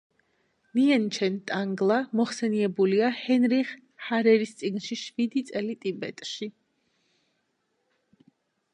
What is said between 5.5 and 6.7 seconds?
წელი ტიბეტში“.